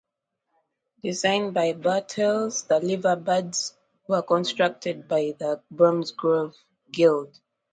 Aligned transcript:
Designed 1.03 1.53
by 1.53 1.73
Bartels, 1.73 2.63
the 2.67 2.79
Liver 2.79 3.17
birds 3.17 3.77
were 4.07 4.23
constructed 4.23 5.07
by 5.07 5.35
the 5.37 5.61
Bromsgrove 5.71 6.55
Guild. 6.91 7.39